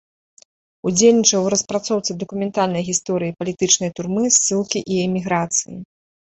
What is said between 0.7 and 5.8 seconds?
Удзельнічаў у распрацоўцы дакументальнай гісторыі палітычнай турмы, ссылкі і эміграцыі.